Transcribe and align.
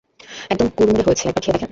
একদম 0.51 0.67
কুড়মুড়ে 0.75 1.03
হয়েছে, 1.07 1.23
একবার 1.25 1.41
খেয়ে 1.43 1.53
দেখেন। 1.55 1.69